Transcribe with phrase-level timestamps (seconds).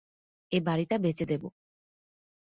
[0.51, 1.43] এ বাড়িটা বেচে দেব।